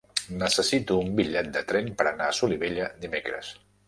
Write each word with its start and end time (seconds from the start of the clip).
Necessito 0.43 0.95
un 1.01 1.11
bitllet 1.19 1.49
de 1.57 1.63
tren 1.71 1.91
per 1.99 2.07
anar 2.13 2.31
a 2.31 2.35
Solivella 2.39 2.89
dimecres. 3.05 3.53